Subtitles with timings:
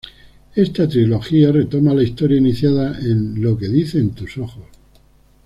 [0.55, 4.65] Esta trilogía retoma la historia iniciada en "Lo que dicen tus ojos"-.